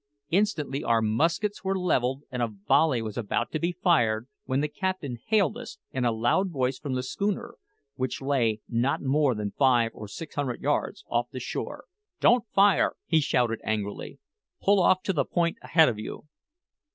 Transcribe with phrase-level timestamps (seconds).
[0.31, 4.67] Instantly our muskets were levelled, and a volley was about to be fired when the
[4.67, 7.53] captain hailed us in a loud voice from the schooner,
[7.97, 11.85] which lay not more than five or six hundred yards off the shore.
[12.19, 14.17] "Don't fire!" he shouted angrily.
[14.59, 16.25] "Pull off to the point ahead of you!"